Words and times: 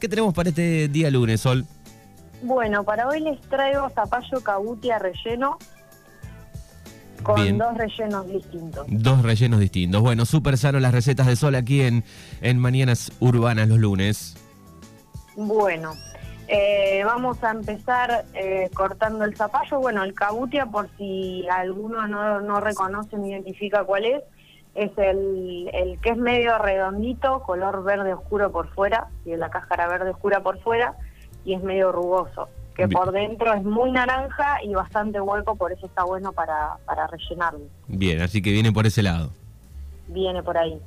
¿Qué 0.00 0.08
tenemos 0.08 0.32
para 0.32 0.48
este 0.48 0.88
día 0.88 1.10
lunes, 1.10 1.42
Sol? 1.42 1.66
Bueno, 2.42 2.84
para 2.84 3.06
hoy 3.06 3.20
les 3.20 3.38
traigo 3.42 3.90
zapallo 3.90 4.40
cabutia 4.42 4.98
relleno 4.98 5.58
con 7.22 7.42
Bien. 7.42 7.58
dos 7.58 7.76
rellenos 7.76 8.26
distintos. 8.26 8.86
Dos 8.88 9.22
rellenos 9.22 9.60
distintos. 9.60 10.00
Bueno, 10.00 10.24
súper 10.24 10.56
sano 10.56 10.80
las 10.80 10.92
recetas 10.92 11.26
de 11.26 11.36
Sol 11.36 11.54
aquí 11.54 11.82
en, 11.82 12.02
en 12.40 12.58
Mañanas 12.58 13.12
Urbanas 13.20 13.68
los 13.68 13.78
lunes. 13.78 14.36
Bueno, 15.36 15.92
eh, 16.48 17.02
vamos 17.04 17.44
a 17.44 17.50
empezar 17.50 18.24
eh, 18.32 18.70
cortando 18.72 19.24
el 19.24 19.36
zapallo. 19.36 19.80
Bueno, 19.80 20.02
el 20.02 20.14
cabutia, 20.14 20.64
por 20.64 20.88
si 20.96 21.46
alguno 21.48 22.08
no, 22.08 22.40
no 22.40 22.58
reconoce 22.60 23.18
ni 23.18 23.32
identifica 23.32 23.84
cuál 23.84 24.06
es, 24.06 24.22
es 24.74 24.90
el, 24.98 25.68
el 25.72 26.00
que 26.00 26.10
es 26.10 26.16
medio 26.16 26.58
redondito, 26.58 27.42
color 27.42 27.82
verde 27.82 28.14
oscuro 28.14 28.52
por 28.52 28.68
fuera, 28.68 29.08
y 29.24 29.36
la 29.36 29.50
cáscara 29.50 29.88
verde 29.88 30.10
oscura 30.10 30.40
por 30.40 30.58
fuera, 30.60 30.94
y 31.44 31.54
es 31.54 31.62
medio 31.62 31.92
rugoso. 31.92 32.48
Que 32.74 32.86
Bien. 32.86 32.98
por 32.98 33.12
dentro 33.12 33.52
es 33.52 33.62
muy 33.64 33.90
naranja 33.90 34.62
y 34.62 34.72
bastante 34.74 35.20
hueco, 35.20 35.56
por 35.56 35.72
eso 35.72 35.86
está 35.86 36.04
bueno 36.04 36.32
para, 36.32 36.76
para 36.86 37.06
rellenarlo. 37.08 37.66
Bien, 37.88 38.22
así 38.22 38.40
que 38.40 38.52
viene 38.52 38.72
por 38.72 38.86
ese 38.86 39.02
lado. 39.02 39.30
viene 40.08 40.42
por 40.42 40.56
ahí. 40.56 40.80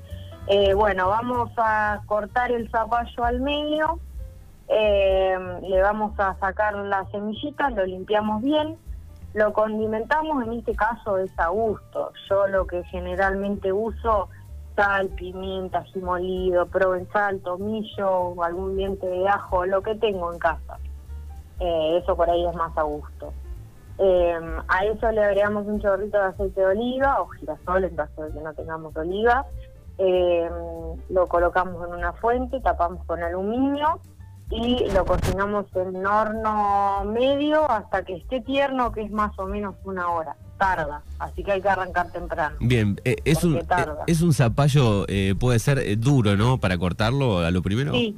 Eh, 0.48 0.74
bueno, 0.74 1.08
vamos 1.08 1.52
a 1.58 2.02
cortar 2.06 2.52
el 2.52 2.70
zapallo 2.70 3.24
al 3.24 3.40
medio, 3.42 4.00
eh, 4.68 5.38
le 5.62 5.82
vamos 5.82 6.18
a 6.20 6.36
sacar 6.40 6.74
las 6.76 7.10
semillitas, 7.12 7.74
lo 7.74 7.86
limpiamos 7.86 8.42
bien, 8.42 8.78
lo 9.34 9.52
condimentamos, 9.52 10.44
en 10.46 10.54
este 10.54 10.76
caso 10.76 11.18
es 11.18 11.32
a 11.40 11.48
gusto. 11.48 12.12
Yo 12.30 12.48
lo 12.48 12.68
que 12.68 12.84
generalmente 12.86 13.74
uso, 13.74 14.30
sal, 14.76 15.10
pimienta, 15.10 15.80
ají 15.80 16.00
molido, 16.02 16.68
provenzal, 16.68 17.40
tomillo, 17.42 18.42
algún 18.44 18.78
diente 18.78 19.08
de 19.08 19.28
ajo, 19.28 19.66
lo 19.66 19.82
que 19.82 19.96
tengo 19.96 20.32
en 20.32 20.40
casa. 20.40 20.78
Eh, 21.60 22.00
eso 22.02 22.16
por 22.16 22.30
ahí 22.30 22.46
es 22.46 22.56
más 22.56 22.78
a 22.78 22.84
gusto. 22.84 23.34
Eh, 23.98 24.40
a 24.68 24.86
eso 24.86 25.12
le 25.12 25.24
agregamos 25.24 25.66
un 25.66 25.80
chorrito 25.80 26.18
de 26.18 26.26
aceite 26.26 26.62
de 26.62 26.68
oliva 26.68 27.22
o 27.22 27.28
girasol 27.28 27.84
en 27.84 27.96
caso 27.96 28.24
de 28.24 28.34
que 28.34 28.40
no 28.40 28.54
tengamos 28.54 28.96
oliva. 28.96 29.46
Eh, 29.98 30.50
lo 31.10 31.28
colocamos 31.28 31.88
en 31.88 31.94
una 31.94 32.14
fuente, 32.14 32.60
tapamos 32.60 33.04
con 33.06 33.22
aluminio 33.22 34.00
y 34.56 34.92
lo 34.92 35.06
cocinamos 35.06 35.66
en 35.76 36.06
horno 36.06 37.06
medio 37.06 37.70
hasta 37.70 38.04
que 38.04 38.16
esté 38.18 38.42
tierno, 38.42 38.92
que 38.92 39.02
es 39.02 39.12
más 39.12 39.38
o 39.40 39.46
menos 39.46 39.76
una 39.84 40.10
hora. 40.10 40.36
Tarda, 40.58 41.02
así 41.20 41.44
que 41.44 41.52
hay 41.52 41.62
que 41.62 41.68
arrancar 41.70 42.12
temprano. 42.12 42.56
Bien, 42.60 43.00
eh, 43.04 43.16
es, 43.26 43.44
un, 43.44 43.58
eh, 43.58 43.64
es 44.08 44.22
un 44.22 44.34
zapallo, 44.34 45.06
eh, 45.10 45.34
puede 45.38 45.60
ser 45.60 45.80
eh, 45.80 45.96
duro, 45.98 46.38
¿no? 46.38 46.58
Para 46.60 46.78
cortarlo 46.78 47.40
a 47.40 47.52
lo 47.52 47.62
primero. 47.62 47.92
Sí, 47.92 48.16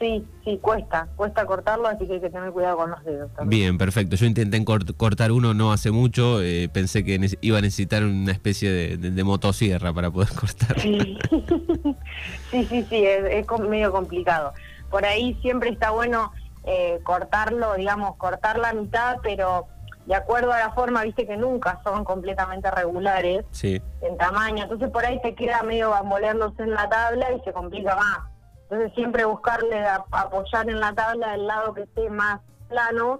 sí, 0.00 0.24
sí, 0.44 0.58
cuesta, 0.60 1.06
cuesta 1.14 1.46
cortarlo, 1.46 1.86
así 1.86 2.06
que 2.06 2.14
hay 2.14 2.20
que 2.20 2.30
tener 2.30 2.50
cuidado 2.50 2.78
con 2.78 2.90
los 2.90 3.04
dedos. 3.04 3.30
también. 3.34 3.60
Bien, 3.60 3.78
perfecto. 3.78 4.16
Yo 4.16 4.26
intenté 4.26 4.58
cort- 4.64 4.96
cortar 4.96 5.30
uno 5.30 5.54
no 5.54 5.70
hace 5.70 5.92
mucho. 5.92 6.42
eh, 6.42 6.68
pensé 6.72 7.04
que 7.04 7.20
iba 7.42 7.58
a 7.58 7.60
necesitar 7.60 8.02
una 8.02 8.32
especie 8.32 8.70
de, 8.72 8.96
de- 8.96 9.10
de 9.12 9.24
motosierra 9.24 9.92
para 9.92 10.10
poder 10.10 10.30
cortar. 10.40 10.80
Sí, 10.80 11.18
sí, 12.50 12.64
sí, 12.64 12.84
sí, 12.88 13.04
es, 13.04 13.46
medio 13.68 13.92
complicado. 13.92 14.52
Por 14.90 15.04
ahí 15.04 15.34
siempre 15.42 15.70
está 15.70 15.90
bueno 15.90 16.32
eh, 16.64 17.00
cortarlo, 17.04 17.74
digamos, 17.74 18.16
cortar 18.16 18.58
la 18.58 18.72
mitad, 18.72 19.18
pero 19.22 19.66
de 20.06 20.14
acuerdo 20.14 20.52
a 20.52 20.58
la 20.58 20.70
forma, 20.72 21.02
viste 21.02 21.26
que 21.26 21.36
nunca 21.36 21.80
son 21.82 22.04
completamente 22.04 22.70
regulares 22.70 23.44
Sí, 23.50 23.82
en 24.02 24.16
tamaño, 24.16 24.62
entonces 24.64 24.88
por 24.90 25.04
ahí 25.04 25.20
te 25.20 25.34
queda 25.34 25.62
medio 25.64 25.90
bamboleándose 25.90 26.62
en 26.62 26.70
la 26.74 26.88
tabla 26.88 27.32
y 27.32 27.40
se 27.40 27.52
complica 27.52 27.96
más. 27.96 28.18
Entonces 28.62 28.92
siempre 28.94 29.24
buscarle 29.24 29.78
a- 29.84 30.04
apoyar 30.12 30.68
en 30.68 30.80
la 30.80 30.92
tabla 30.92 31.34
el 31.34 31.46
lado 31.46 31.74
que 31.74 31.82
esté 31.82 32.08
más 32.10 32.40
plano 32.68 33.18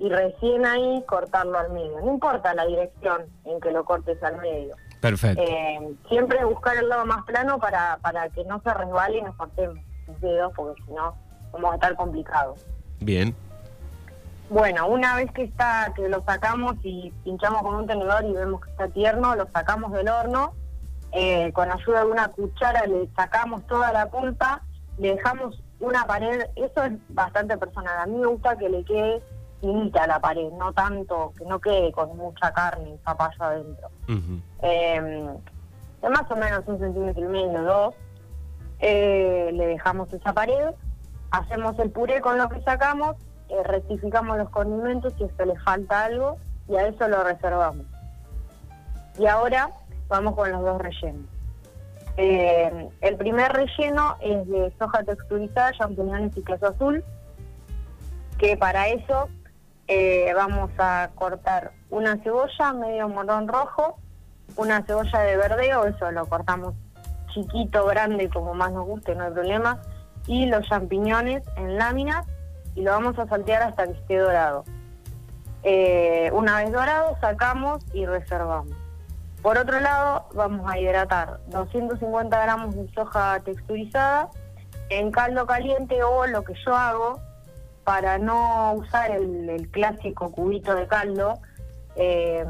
y 0.00 0.08
recién 0.08 0.64
ahí 0.64 1.04
cortarlo 1.08 1.58
al 1.58 1.72
medio. 1.72 2.00
No 2.00 2.12
importa 2.12 2.54
la 2.54 2.66
dirección 2.66 3.26
en 3.44 3.60
que 3.60 3.72
lo 3.72 3.84
cortes 3.84 4.22
al 4.22 4.36
medio. 4.38 4.76
perfecto. 5.00 5.42
Eh, 5.42 5.94
siempre 6.08 6.44
buscar 6.44 6.76
el 6.76 6.88
lado 6.88 7.04
más 7.06 7.24
plano 7.24 7.58
para, 7.60 7.98
para 8.02 8.28
que 8.30 8.44
no 8.44 8.60
se 8.62 8.72
resbale 8.74 9.18
y 9.18 9.22
nos 9.22 9.36
cortemos 9.36 9.78
dedos, 10.20 10.52
porque 10.56 10.82
si 10.84 10.92
no 10.92 11.14
vamos 11.52 11.72
a 11.72 11.74
estar 11.74 11.94
complicados. 11.96 12.64
Bien, 13.00 13.34
Bueno, 14.50 14.86
una 14.88 15.14
vez 15.16 15.30
que 15.32 15.42
está 15.44 15.92
que 15.94 16.08
lo 16.08 16.22
sacamos 16.24 16.76
y 16.82 17.12
pinchamos 17.24 17.62
con 17.62 17.74
un 17.74 17.86
tenedor 17.86 18.24
y 18.24 18.32
vemos 18.32 18.60
que 18.62 18.70
está 18.70 18.88
tierno, 18.88 19.34
lo 19.36 19.46
sacamos 19.50 19.92
del 19.92 20.08
horno. 20.08 20.52
eh, 21.12 21.50
con 21.52 21.70
ayuda 21.70 22.00
de 22.00 22.10
una 22.10 22.28
cuchara 22.28 22.84
le 22.86 23.08
sacamos 23.16 23.66
toda 23.66 23.92
la 23.92 24.10
pulpa, 24.10 24.62
le 24.98 25.14
dejamos 25.14 25.62
una 25.80 26.04
pared. 26.06 26.46
Eso 26.56 26.82
es 26.84 26.92
bastante 27.08 27.56
personal. 27.56 27.98
A 27.98 28.06
mí 28.06 28.16
me 28.18 28.26
gusta 28.26 28.56
que 28.58 28.68
le 28.68 28.84
quede 28.84 29.22
finita 29.60 30.06
la 30.06 30.20
pared, 30.20 30.50
no 30.58 30.72
tanto 30.74 31.32
que 31.36 31.44
no 31.46 31.58
quede 31.60 31.90
con 31.92 32.14
mucha 32.16 32.52
carne 32.52 32.90
y 32.90 32.98
zapallo 33.04 33.42
adentro 33.42 33.88
eh, 34.62 35.28
de 36.02 36.08
más 36.10 36.30
o 36.30 36.36
menos 36.36 36.62
un 36.66 36.78
centímetro 36.78 37.24
y 37.24 37.28
medio, 37.28 37.62
dos. 37.62 37.94
Eh, 38.80 39.50
le 39.52 39.66
dejamos 39.66 40.12
esa 40.12 40.32
pared, 40.32 40.70
hacemos 41.30 41.78
el 41.78 41.90
puré 41.90 42.20
con 42.20 42.38
lo 42.38 42.48
que 42.48 42.62
sacamos, 42.62 43.16
eh, 43.48 43.62
rectificamos 43.64 44.38
los 44.38 44.50
condimentos 44.50 45.12
si 45.18 45.24
es 45.24 45.32
que 45.32 45.46
le 45.46 45.58
falta 45.60 46.04
algo 46.04 46.36
y 46.68 46.76
a 46.76 46.86
eso 46.86 47.08
lo 47.08 47.24
reservamos. 47.24 47.86
Y 49.18 49.26
ahora 49.26 49.70
vamos 50.08 50.36
con 50.36 50.52
los 50.52 50.62
dos 50.62 50.80
rellenos. 50.80 51.26
Eh, 52.16 52.88
el 53.00 53.16
primer 53.16 53.52
relleno 53.52 54.16
es 54.20 54.46
de 54.48 54.72
soja 54.78 55.02
texturizada, 55.02 55.72
champiñones 55.72 56.36
y 56.36 56.42
queso 56.42 56.68
azul, 56.68 57.04
que 58.38 58.56
para 58.56 58.88
eso 58.88 59.28
vamos 60.36 60.70
a 60.78 61.10
cortar 61.16 61.72
una 61.90 62.16
cebolla, 62.18 62.72
medio 62.72 63.08
morón 63.08 63.48
rojo, 63.48 63.98
una 64.56 64.82
cebolla 64.82 65.20
de 65.20 65.36
verdeo, 65.36 65.86
eso 65.86 66.10
lo 66.12 66.26
cortamos 66.26 66.74
chiquito, 67.28 67.86
grande, 67.86 68.28
como 68.28 68.54
más 68.54 68.72
nos 68.72 68.86
guste, 68.86 69.14
no 69.14 69.24
hay 69.24 69.32
problema, 69.32 69.80
y 70.26 70.46
los 70.46 70.66
champiñones 70.68 71.42
en 71.56 71.78
láminas 71.78 72.26
y 72.74 72.82
lo 72.82 72.92
vamos 72.92 73.18
a 73.18 73.26
saltear 73.26 73.62
hasta 73.62 73.86
que 73.86 73.92
esté 73.92 74.18
dorado. 74.18 74.64
Eh, 75.62 76.30
una 76.32 76.58
vez 76.58 76.70
dorado, 76.70 77.16
sacamos 77.20 77.84
y 77.92 78.06
reservamos. 78.06 78.76
Por 79.42 79.58
otro 79.58 79.80
lado, 79.80 80.26
vamos 80.34 80.70
a 80.70 80.78
hidratar 80.78 81.40
250 81.48 82.40
gramos 82.40 82.74
de 82.74 82.88
soja 82.92 83.40
texturizada 83.40 84.28
en 84.90 85.10
caldo 85.10 85.46
caliente 85.46 86.02
o 86.02 86.26
lo 86.26 86.42
que 86.42 86.54
yo 86.64 86.74
hago 86.74 87.20
para 87.84 88.18
no 88.18 88.74
usar 88.74 89.10
el, 89.10 89.48
el 89.48 89.70
clásico 89.70 90.30
cubito 90.30 90.74
de 90.74 90.86
caldo, 90.86 91.38
eh, 92.00 92.44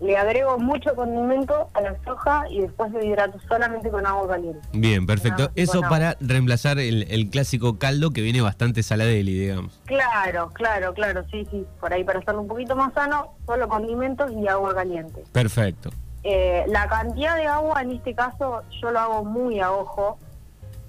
le 0.00 0.16
agrego 0.16 0.58
mucho 0.58 0.94
condimento 0.94 1.70
a 1.72 1.80
la 1.80 1.96
soja 2.04 2.44
y 2.50 2.60
después 2.62 2.90
lo 2.92 3.02
hidrato 3.02 3.38
solamente 3.48 3.90
con 3.90 4.04
agua 4.06 4.28
caliente. 4.28 4.60
bien, 4.72 5.06
perfecto. 5.06 5.44
No, 5.44 5.50
Eso 5.54 5.80
para 5.82 6.16
reemplazar 6.20 6.78
el, 6.78 7.06
el 7.10 7.30
clásico 7.30 7.78
caldo 7.78 8.10
que 8.10 8.20
viene 8.20 8.40
bastante 8.40 8.82
saladeli, 8.82 9.38
digamos. 9.38 9.80
Claro, 9.86 10.50
claro, 10.52 10.94
claro, 10.94 11.24
sí, 11.30 11.46
sí. 11.50 11.64
Por 11.80 11.92
ahí 11.92 12.02
para 12.04 12.18
hacerlo 12.18 12.42
un 12.42 12.48
poquito 12.48 12.74
más 12.74 12.92
sano, 12.92 13.34
solo 13.46 13.68
condimentos 13.68 14.32
y 14.32 14.46
agua 14.48 14.74
caliente. 14.74 15.22
Perfecto. 15.32 15.90
Eh, 16.24 16.64
la 16.68 16.88
cantidad 16.88 17.36
de 17.36 17.46
agua 17.46 17.80
en 17.82 17.92
este 17.92 18.14
caso 18.14 18.62
yo 18.82 18.90
lo 18.90 18.98
hago 18.98 19.24
muy 19.24 19.60
a 19.60 19.70
ojo. 19.72 20.18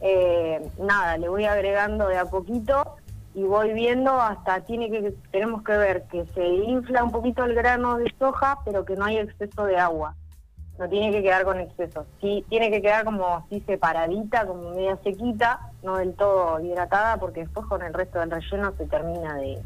Eh, 0.01 0.61
nada, 0.79 1.17
le 1.17 1.29
voy 1.29 1.45
agregando 1.45 2.07
de 2.07 2.17
a 2.17 2.25
poquito 2.25 2.88
y 3.35 3.43
voy 3.43 3.73
viendo 3.73 4.19
hasta 4.19 4.61
tiene 4.61 4.89
que 4.89 5.13
tenemos 5.31 5.63
que 5.63 5.77
ver 5.77 6.03
que 6.11 6.25
se 6.33 6.45
infla 6.47 7.03
un 7.03 7.11
poquito 7.11 7.43
el 7.45 7.53
grano 7.53 7.97
de 7.97 8.11
soja, 8.17 8.59
pero 8.65 8.85
que 8.85 8.95
no 8.95 9.05
hay 9.05 9.17
exceso 9.17 9.65
de 9.65 9.77
agua. 9.77 10.15
No 10.77 10.87
tiene 10.87 11.11
que 11.11 11.21
quedar 11.21 11.43
con 11.43 11.59
exceso. 11.59 12.05
Sí, 12.21 12.45
tiene 12.49 12.71
que 12.71 12.81
quedar 12.81 13.03
como 13.03 13.27
así 13.35 13.59
separadita, 13.67 14.45
como 14.45 14.69
media 14.71 14.97
sequita, 15.03 15.59
no 15.83 15.97
del 15.97 16.13
todo 16.13 16.59
hidratada, 16.61 17.17
porque 17.17 17.41
después 17.41 17.65
con 17.67 17.81
el 17.83 17.93
resto 17.93 18.19
del 18.19 18.31
relleno 18.31 18.73
se 18.77 18.85
termina 18.85 19.35
de, 19.35 19.59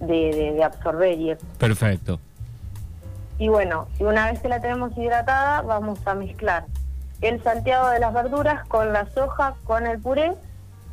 de, 0.00 0.06
de- 0.34 0.52
de 0.54 0.64
absorber 0.64 1.16
y 1.18 1.30
eso. 1.30 1.46
Perfecto. 1.58 2.18
Y 3.38 3.48
bueno, 3.48 3.86
una 4.00 4.30
vez 4.30 4.40
que 4.40 4.48
la 4.48 4.60
tenemos 4.60 4.96
hidratada, 4.98 5.62
vamos 5.62 6.04
a 6.06 6.14
mezclar 6.14 6.66
el 7.20 7.42
salteado 7.42 7.90
de 7.90 8.00
las 8.00 8.12
verduras 8.12 8.66
con 8.68 8.92
la 8.92 9.06
soja, 9.10 9.54
con 9.64 9.86
el 9.86 10.00
puré. 10.00 10.32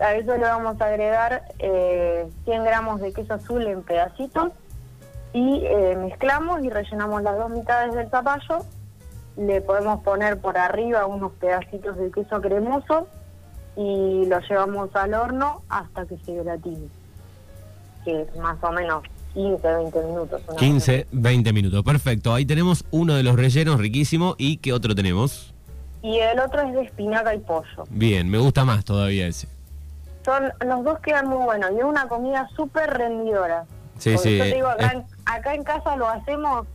A 0.02 0.16
eso 0.16 0.36
le 0.36 0.44
vamos 0.44 0.82
a 0.82 0.86
agregar 0.86 1.44
eh, 1.60 2.28
100 2.46 2.64
gramos 2.64 3.02
de 3.02 3.14
queso 3.14 3.36
azul 3.36 3.66
en 3.68 3.84
pedacitos 3.84 4.52
y 5.34 5.62
eh, 5.64 5.96
mezclamos 5.96 6.64
y 6.64 6.70
rellenamos 6.70 7.22
las 7.22 7.38
dos 7.38 7.52
mitades 7.52 7.94
del 7.94 8.10
zapallo. 8.10 8.66
Le 9.38 9.62
podemos 9.62 10.04
poner 10.04 10.40
por 10.40 10.58
arriba 10.58 11.06
unos 11.06 11.32
pedacitos 11.34 11.98
de 11.98 12.12
queso 12.12 12.42
cremoso 12.42 13.08
y 13.78 14.26
lo 14.26 14.40
llevamos 14.42 14.94
al 14.96 15.14
horno 15.14 15.62
hasta 15.70 16.06
que 16.06 16.18
se 16.26 16.34
gratine, 16.44 16.88
que 18.04 18.24
es 18.24 18.36
más 18.38 18.58
o 18.62 18.72
menos 18.72 19.04
15, 19.34 19.68
20 19.68 20.00
minutos. 20.04 20.42
una 20.42 20.48
cosa 20.48 20.58
15, 20.58 21.08
20 21.12 21.54
minutos. 21.54 21.84
Perfecto. 21.84 22.34
Ahí 22.34 22.46
tenemos 22.46 22.86
uno 22.92 23.16
de 23.16 23.24
los 23.24 23.36
rellenos 23.36 23.80
riquísimo. 23.80 24.36
¿Y 24.38 24.58
qué 24.58 24.74
otro 24.74 24.96
tenemos? 24.96 25.54
Y 26.02 26.18
el 26.18 26.40
otro 26.40 26.62
es 26.62 26.74
de 26.74 26.82
espinaca 26.82 27.34
y 27.36 27.40
pollo. 27.40 27.84
Bien, 27.90 28.28
me 28.28 28.40
gusta 28.40 28.66
más 28.66 28.84
todavía 28.84 29.28
ese. 29.28 29.48
Son 30.24 30.52
los 30.66 30.84
dos 30.84 31.00
quedan 31.00 31.28
muy 31.28 31.44
buenos 31.44 31.72
y 31.72 31.78
es 31.80 31.84
una 31.84 32.08
comida 32.08 32.48
súper 32.56 32.90
rendidora. 32.92 33.66
Sí, 33.98 34.14
Porque 34.16 34.30
sí. 34.30 34.38
yo 34.38 34.44
te 34.46 34.54
digo, 34.56 34.68
acá, 34.68 34.86
es- 34.88 34.94
en, 34.94 35.06
acá 35.26 35.54
en 35.54 35.64
casa 35.64 35.96
lo 35.96 36.08
hacemos 36.08 36.68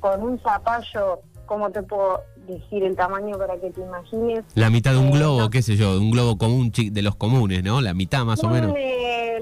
con 0.00 0.22
un 0.22 0.38
zapallo, 0.40 1.20
¿cómo 1.46 1.70
te 1.70 1.82
puedo 1.82 2.22
decir 2.46 2.82
el 2.82 2.96
tamaño 2.96 3.38
para 3.38 3.56
que 3.56 3.70
te 3.70 3.80
imagines? 3.80 4.44
la 4.54 4.68
mitad 4.70 4.92
de 4.92 4.98
un 4.98 5.08
Eh, 5.08 5.12
globo, 5.12 5.38
no. 5.40 5.50
qué 5.50 5.62
sé 5.62 5.76
yo, 5.76 5.92
de 5.92 5.98
un 6.00 6.10
globo 6.10 6.36
común 6.38 6.72
de 6.74 7.02
los 7.02 7.14
comunes, 7.14 7.62
¿no? 7.62 7.80
La 7.80 7.94
mitad 7.94 8.24
más 8.24 8.42
o 8.42 8.48
menos. 8.48 8.74
eh, 8.76 9.40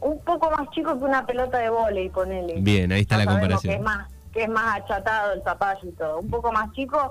un 0.00 0.18
poco 0.24 0.50
más 0.50 0.68
chico 0.70 0.98
que 0.98 1.04
una 1.04 1.24
pelota 1.26 1.58
de 1.58 1.68
vóley, 1.70 2.08
ponele. 2.08 2.54
Bien, 2.60 2.90
ahí 2.92 3.02
está 3.02 3.16
Ya 3.18 3.24
la 3.24 3.30
comparación. 3.32 3.72
Que 3.72 3.76
es, 3.78 3.82
más, 3.84 4.08
que 4.32 4.42
es 4.44 4.48
más 4.48 4.80
achatado 4.80 5.32
el 5.32 5.42
zapallo 5.42 5.88
y 5.88 5.92
todo. 5.92 6.18
Un 6.18 6.30
poco 6.30 6.50
más 6.52 6.72
chico 6.72 7.10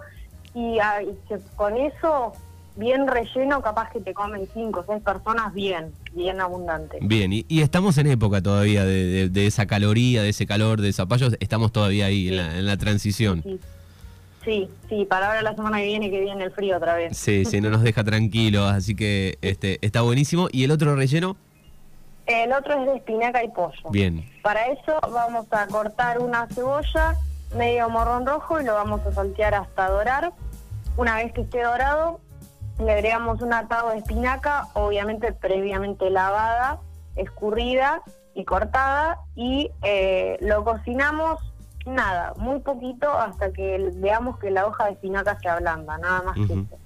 y, 0.54 0.80
ah, 0.80 1.02
y 1.02 1.18
con 1.56 1.78
eso, 1.78 2.34
bien 2.76 3.08
relleno, 3.08 3.62
capaz 3.62 3.90
que 3.92 4.00
te 4.00 4.14
comen 4.14 4.48
cinco 4.54 4.80
o 4.82 4.86
seis 4.86 5.04
personas 5.04 5.54
bien, 5.54 5.92
bien 6.14 6.40
abundante. 6.42 6.98
Bien, 7.02 7.32
y, 7.34 7.46
y 7.48 7.62
estamos 7.62 7.98
en 7.98 8.08
época 8.08 8.42
todavía 8.42 8.86
de, 8.86 9.06
de- 9.06 9.30
de 9.30 9.48
esa 9.48 9.66
caloría, 9.66 10.24
de 10.24 10.30
ese 10.30 10.46
calor 10.48 10.82
de 10.82 10.94
zapallos, 10.94 11.36
estamos 11.40 11.72
todavía 11.72 12.06
ahí 12.08 12.30
en, 12.30 12.38
la, 12.38 12.58
en 12.58 12.66
la 12.66 12.78
transición. 12.78 13.44
Sí. 13.44 13.60
sí, 14.46 14.70
sí, 14.90 15.06
para 15.06 15.28
ahora 15.28 15.42
la 15.42 15.54
semana 15.56 15.78
que 15.80 15.86
viene 15.86 16.10
que 16.10 16.22
viene 16.22 16.44
el 16.46 16.52
frío 16.52 16.78
otra 16.78 16.96
vez. 16.96 17.18
Sí, 17.18 17.46
sí, 17.46 17.60
no 17.62 17.70
nos 17.70 17.82
deja 17.84 18.04
tranquilos, 18.04 18.72
así 18.72 18.96
que 18.96 19.38
este 19.42 19.78
está 19.86 20.02
buenísimo. 20.02 20.48
¿Y 20.52 20.64
el 20.64 20.72
otro 20.72 20.96
relleno? 20.96 21.36
El 22.26 22.54
otro 22.54 22.80
es 22.80 22.86
de 22.88 22.96
espinaca 22.98 23.44
y 23.44 23.50
pollo. 23.50 23.90
Bien, 23.92 24.24
Para 24.42 24.68
eso 24.68 24.98
vamos 25.12 25.48
a 25.52 25.68
cortar 25.68 26.20
una 26.20 26.48
cebolla 26.48 27.16
medio 27.58 27.90
morrón 27.90 28.26
rojo 28.26 28.62
y 28.62 28.64
lo 28.64 28.74
vamos 28.76 29.02
a 29.06 29.12
saltear 29.12 29.54
hasta 29.56 29.90
dorar. 29.90 30.32
Una 30.96 31.16
vez 31.18 31.34
que 31.34 31.42
esté 31.42 31.62
dorado, 31.64 32.22
le 32.82 32.94
agregamos 32.94 33.42
un 33.42 33.54
atado 33.54 33.90
de 33.90 34.00
espinaca, 34.00 34.68
obviamente 34.74 35.34
previamente 35.34 36.10
lavada, 36.10 36.80
escurrida 37.16 38.02
y 38.34 38.46
cortada, 38.46 39.20
y 39.36 39.72
eh, 39.82 40.38
lo 40.42 40.64
cocinamos 40.64 41.40
nada, 41.86 42.34
muy 42.38 42.60
poquito 42.60 43.12
hasta 43.12 43.52
que 43.52 43.92
veamos 43.96 44.38
que 44.40 44.52
la 44.52 44.66
hoja 44.68 44.86
de 44.86 44.92
espinaca 44.92 45.38
se 45.40 45.50
ablanda, 45.50 45.98
nada 45.98 46.22
más 46.24 46.36
que 46.36 46.54
eso. 46.54 46.78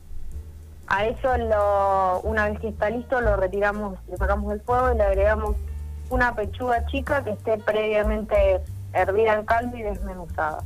A 0.87 1.05
eso, 1.05 1.35
lo, 1.37 2.21
una 2.21 2.49
vez 2.49 2.59
que 2.59 2.67
está 2.67 2.89
listo, 2.89 3.19
lo 3.19 3.35
retiramos, 3.35 3.97
le 4.07 4.17
sacamos 4.17 4.51
del 4.51 4.61
fuego 4.61 4.93
y 4.93 4.97
le 4.97 5.03
agregamos 5.03 5.55
una 6.09 6.35
pechuga 6.35 6.85
chica 6.85 7.23
que 7.23 7.31
esté 7.31 7.57
previamente 7.57 8.61
hervida 8.93 9.33
en 9.33 9.45
caldo 9.45 9.75
y 9.75 9.81
desmenuzada. 9.81 10.63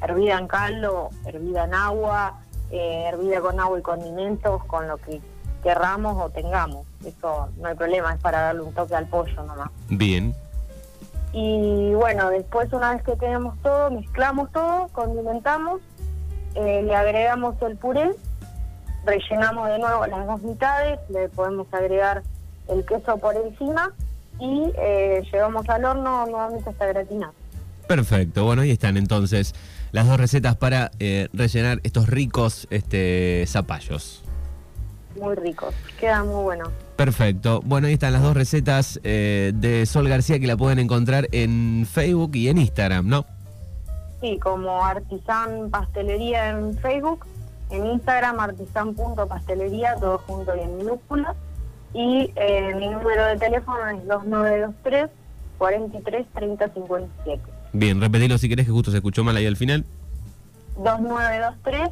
Hervida 0.00 0.38
en 0.38 0.46
caldo, 0.46 1.10
hervida 1.26 1.64
en 1.64 1.74
agua, 1.74 2.38
eh, 2.70 3.04
hervida 3.08 3.40
con 3.40 3.58
agua 3.60 3.78
y 3.78 3.82
condimentos, 3.82 4.64
con 4.64 4.86
lo 4.88 4.96
que 4.98 5.20
querramos 5.62 6.16
o 6.22 6.30
tengamos. 6.30 6.86
Eso 7.04 7.48
no 7.58 7.68
hay 7.68 7.74
problema, 7.74 8.14
es 8.14 8.20
para 8.20 8.40
darle 8.40 8.62
un 8.62 8.72
toque 8.74 8.94
al 8.94 9.06
pollo 9.06 9.42
nomás. 9.42 9.70
bien, 9.88 10.34
Y 11.32 11.92
bueno, 11.94 12.30
después 12.30 12.72
una 12.72 12.94
vez 12.94 13.02
que 13.02 13.16
tenemos 13.16 13.56
todo, 13.62 13.90
mezclamos 13.90 14.50
todo, 14.52 14.88
condimentamos, 14.92 15.80
eh, 16.54 16.82
le 16.82 16.94
agregamos 16.94 17.60
el 17.62 17.76
puré, 17.76 18.10
rellenamos 19.04 19.68
de 19.68 19.78
nuevo 19.78 20.06
las 20.06 20.26
dos 20.26 20.42
mitades, 20.42 20.98
le 21.08 21.28
podemos 21.28 21.66
agregar 21.72 22.22
el 22.68 22.84
queso 22.84 23.16
por 23.18 23.36
encima 23.36 23.92
y 24.38 24.72
eh, 24.76 25.22
llevamos 25.32 25.68
al 25.68 25.84
horno 25.84 26.26
nuevamente 26.26 26.70
hasta 26.70 26.86
gratinar. 26.86 27.30
perfecto. 27.86 28.44
Bueno, 28.44 28.62
ahí 28.62 28.70
están 28.70 28.96
entonces 28.96 29.54
las 29.92 30.06
dos 30.06 30.18
recetas 30.18 30.56
para 30.56 30.90
eh, 30.98 31.28
rellenar 31.32 31.80
estos 31.82 32.08
ricos 32.08 32.66
este, 32.70 33.44
zapallos. 33.46 34.22
Muy 35.20 35.34
ricos, 35.34 35.74
queda 35.98 36.22
muy 36.22 36.42
bueno. 36.42 36.70
Perfecto. 36.96 37.60
Bueno, 37.64 37.86
ahí 37.86 37.94
están 37.94 38.12
las 38.12 38.22
dos 38.22 38.34
recetas 38.34 39.00
eh, 39.04 39.52
de 39.54 39.86
Sol 39.86 40.08
García 40.08 40.38
que 40.38 40.46
la 40.46 40.56
pueden 40.56 40.78
encontrar 40.78 41.28
en 41.32 41.86
Facebook 41.90 42.34
y 42.34 42.48
en 42.48 42.58
Instagram, 42.58 43.08
¿no? 43.08 43.24
Sí, 44.20 44.38
como 44.38 44.84
Artisan 44.84 45.70
Pastelería 45.70 46.50
en 46.50 46.76
Facebook, 46.78 47.24
en 47.70 47.86
Instagram 47.86 48.40
artisan.pastelería, 48.40 49.94
todo 49.96 50.18
junto 50.18 50.56
y 50.56 50.60
en 50.60 50.76
minúsculas. 50.76 51.36
Y 51.94 52.32
eh, 52.36 52.74
mi 52.74 52.88
número 52.88 53.26
de 53.26 53.36
teléfono 53.38 53.86
es 53.88 54.06
2923 54.06 55.08
43 55.58 56.26
30 56.34 56.68
57. 56.68 57.57
Bien, 57.72 58.00
repetilo 58.00 58.38
si 58.38 58.48
querés 58.48 58.66
que 58.66 58.72
justo 58.72 58.90
se 58.90 58.98
escuchó 58.98 59.24
mal 59.24 59.36
ahí 59.36 59.46
al 59.46 59.56
final. 59.56 59.84
2923 60.76 61.90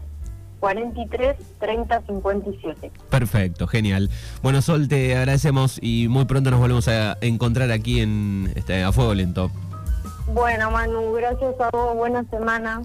43 0.60 1.36
30 1.60 2.02
57. 2.02 2.90
Perfecto, 3.10 3.66
genial. 3.66 4.10
Bueno, 4.42 4.62
Sol, 4.62 4.88
te 4.88 5.16
agradecemos 5.16 5.78
y 5.82 6.08
muy 6.08 6.24
pronto 6.24 6.50
nos 6.50 6.60
volvemos 6.60 6.88
a 6.88 7.18
encontrar 7.20 7.70
aquí 7.70 8.00
en 8.00 8.52
este, 8.54 8.82
A 8.82 8.92
Fuego 8.92 9.14
Lento. 9.14 9.50
Bueno, 10.32 10.70
Manu, 10.70 11.12
gracias 11.12 11.54
a 11.60 11.70
vos, 11.70 11.96
buena 11.96 12.24
semana. 12.30 12.82